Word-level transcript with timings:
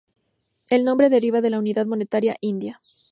El 0.69 0.83
nombre 0.83 1.09
deriva 1.11 1.41
de 1.41 1.51
la 1.51 1.59
unidad 1.59 1.85
monetaria 1.85 2.35
india. 2.41 2.81